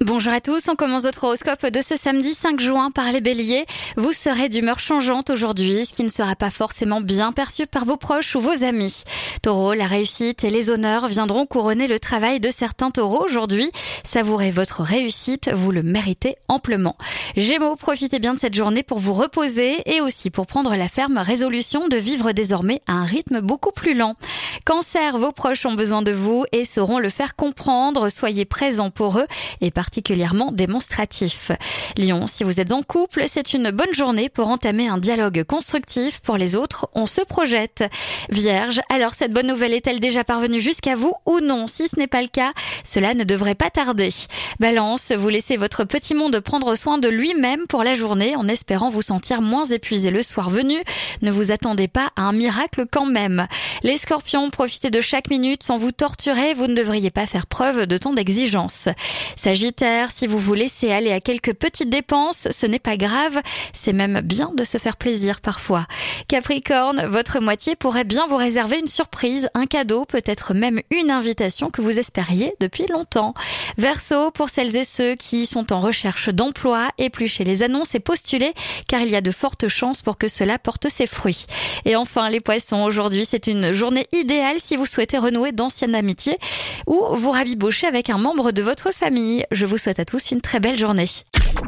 Bonjour 0.00 0.32
à 0.32 0.40
tous, 0.40 0.68
on 0.68 0.74
commence 0.74 1.04
votre 1.04 1.22
horoscope 1.22 1.66
de 1.66 1.80
ce 1.80 1.94
samedi 1.94 2.34
5 2.34 2.58
juin 2.58 2.90
par 2.90 3.12
les 3.12 3.20
béliers. 3.20 3.64
Vous 3.96 4.10
serez 4.10 4.48
d'humeur 4.48 4.80
changeante 4.80 5.30
aujourd'hui, 5.30 5.86
ce 5.86 5.92
qui 5.92 6.02
ne 6.02 6.08
sera 6.08 6.34
pas 6.34 6.50
forcément 6.50 7.00
bien 7.00 7.30
perçu 7.30 7.68
par 7.68 7.84
vos 7.84 7.96
proches 7.96 8.34
ou 8.34 8.40
vos 8.40 8.64
amis. 8.64 9.04
Taureau, 9.42 9.72
la 9.72 9.86
réussite 9.86 10.42
et 10.42 10.50
les 10.50 10.68
honneurs 10.68 11.06
viendront 11.06 11.46
couronner 11.46 11.86
le 11.86 12.00
travail 12.00 12.40
de 12.40 12.50
certains 12.50 12.90
taureaux 12.90 13.24
aujourd'hui. 13.24 13.70
Savourez 14.02 14.50
votre 14.50 14.82
réussite, 14.82 15.52
vous 15.54 15.70
le 15.70 15.84
méritez 15.84 16.34
amplement. 16.48 16.96
Gémeaux, 17.36 17.76
profitez 17.76 18.18
bien 18.18 18.34
de 18.34 18.40
cette 18.40 18.54
journée 18.54 18.82
pour 18.82 18.98
vous 18.98 19.12
reposer 19.12 19.76
et 19.88 20.00
aussi 20.00 20.30
pour 20.30 20.48
prendre 20.48 20.74
la 20.74 20.88
ferme 20.88 21.18
résolution 21.18 21.86
de 21.86 21.96
vivre 21.96 22.32
désormais 22.32 22.82
à 22.88 22.94
un 22.94 23.04
rythme 23.04 23.40
beaucoup 23.40 23.70
plus 23.70 23.94
lent. 23.94 24.16
Cancer, 24.64 25.18
vos 25.18 25.30
proches 25.30 25.66
ont 25.66 25.74
besoin 25.74 26.00
de 26.00 26.10
vous 26.10 26.46
et 26.50 26.64
sauront 26.64 26.98
le 26.98 27.10
faire 27.10 27.36
comprendre. 27.36 28.08
Soyez 28.08 28.46
présents 28.46 28.88
pour 28.88 29.18
eux 29.18 29.26
et 29.60 29.70
particulièrement 29.70 30.52
démonstratif. 30.52 31.52
Lion, 31.98 32.26
si 32.26 32.44
vous 32.44 32.60
êtes 32.60 32.72
en 32.72 32.82
couple, 32.82 33.24
c'est 33.28 33.52
une 33.52 33.70
bonne 33.70 33.92
journée 33.92 34.30
pour 34.30 34.48
entamer 34.48 34.88
un 34.88 34.96
dialogue 34.96 35.44
constructif. 35.44 36.20
Pour 36.20 36.38
les 36.38 36.56
autres, 36.56 36.88
on 36.94 37.04
se 37.04 37.20
projette. 37.20 37.84
Vierge, 38.30 38.80
alors 38.88 39.14
cette 39.14 39.32
bonne 39.32 39.48
nouvelle 39.48 39.74
est-elle 39.74 40.00
déjà 40.00 40.24
parvenue 40.24 40.60
jusqu'à 40.60 40.96
vous 40.96 41.12
ou 41.26 41.40
non? 41.40 41.66
Si 41.66 41.86
ce 41.86 41.98
n'est 41.98 42.06
pas 42.06 42.22
le 42.22 42.28
cas, 42.28 42.52
cela 42.84 43.12
ne 43.12 43.24
devrait 43.24 43.54
pas 43.54 43.68
tarder. 43.68 44.08
Balance, 44.60 45.12
vous 45.12 45.28
laissez 45.28 45.58
votre 45.58 45.84
petit 45.84 46.14
monde 46.14 46.40
prendre 46.40 46.74
soin 46.74 46.96
de 46.96 47.08
lui-même 47.08 47.66
pour 47.68 47.84
la 47.84 47.92
journée 47.92 48.34
en 48.34 48.48
espérant 48.48 48.88
vous 48.88 49.02
sentir 49.02 49.42
moins 49.42 49.66
épuisé 49.66 50.10
le 50.10 50.22
soir 50.22 50.48
venu. 50.48 50.82
Ne 51.20 51.30
vous 51.30 51.52
attendez 51.52 51.86
pas 51.86 52.12
à 52.16 52.22
un 52.22 52.32
miracle 52.32 52.86
quand 52.90 53.06
même. 53.06 53.46
Les 53.82 53.98
scorpions, 53.98 54.48
profitez 54.54 54.90
de 54.90 55.00
chaque 55.00 55.30
minute 55.30 55.64
sans 55.64 55.78
vous 55.78 55.90
torturer, 55.90 56.54
vous 56.54 56.68
ne 56.68 56.76
devriez 56.76 57.10
pas 57.10 57.26
faire 57.26 57.48
preuve 57.48 57.86
de 57.86 57.98
tant 57.98 58.12
d'exigence. 58.12 58.88
Sagittaire, 59.34 60.12
si 60.12 60.28
vous 60.28 60.38
vous 60.38 60.54
laissez 60.54 60.92
aller 60.92 61.10
à 61.10 61.18
quelques 61.18 61.54
petites 61.54 61.90
dépenses, 61.90 62.46
ce 62.52 62.64
n'est 62.64 62.78
pas 62.78 62.96
grave, 62.96 63.40
c'est 63.72 63.92
même 63.92 64.20
bien 64.20 64.52
de 64.54 64.62
se 64.62 64.78
faire 64.78 64.96
plaisir 64.96 65.40
parfois. 65.40 65.88
Capricorne, 66.28 67.04
votre 67.04 67.40
moitié 67.40 67.74
pourrait 67.74 68.04
bien 68.04 68.28
vous 68.28 68.36
réserver 68.36 68.78
une 68.78 68.86
surprise, 68.86 69.48
un 69.54 69.66
cadeau, 69.66 70.04
peut-être 70.04 70.54
même 70.54 70.80
une 70.92 71.10
invitation 71.10 71.70
que 71.70 71.82
vous 71.82 71.98
espériez 71.98 72.54
depuis 72.60 72.86
longtemps. 72.86 73.34
Verseau, 73.76 74.30
pour 74.30 74.50
celles 74.50 74.76
et 74.76 74.84
ceux 74.84 75.16
qui 75.16 75.46
sont 75.46 75.72
en 75.72 75.80
recherche 75.80 76.28
d'emploi, 76.28 76.90
épluchez 76.98 77.42
les 77.42 77.64
annonces 77.64 77.96
et 77.96 78.00
postulez 78.00 78.54
car 78.86 79.00
il 79.00 79.10
y 79.10 79.16
a 79.16 79.20
de 79.20 79.32
fortes 79.32 79.66
chances 79.66 80.00
pour 80.00 80.16
que 80.16 80.28
cela 80.28 80.60
porte 80.60 80.88
ses 80.88 81.08
fruits. 81.08 81.46
Et 81.84 81.96
enfin, 81.96 82.28
les 82.28 82.40
poissons, 82.40 82.84
aujourd'hui 82.84 83.24
c'est 83.28 83.48
une 83.48 83.72
journée 83.72 84.06
idéale 84.12 84.43
si 84.58 84.76
vous 84.76 84.86
souhaitez 84.86 85.18
renouer 85.18 85.52
d'anciennes 85.52 85.94
amitiés 85.94 86.38
ou 86.86 87.00
vous 87.14 87.30
rabibochez 87.30 87.86
avec 87.86 88.10
un 88.10 88.18
membre 88.18 88.52
de 88.52 88.62
votre 88.62 88.92
famille. 88.92 89.44
Je 89.50 89.66
vous 89.66 89.78
souhaite 89.78 89.98
à 89.98 90.04
tous 90.04 90.30
une 90.30 90.40
très 90.40 90.60
belle 90.60 90.78
journée. 90.78 91.08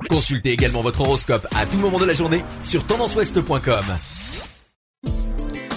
Consultez 0.09 0.53
également 0.53 0.83
votre 0.83 1.01
horoscope 1.01 1.47
à 1.57 1.67
tout 1.67 1.79
moment 1.79 1.99
de 1.99 2.05
la 2.05 2.13
journée 2.13 2.45
sur 2.63 2.87
tendanceouest.com. 2.87 3.85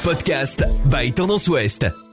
Podcast 0.04 0.64
by 0.86 1.12
Tendance 1.12 1.48
Ouest. 1.48 2.09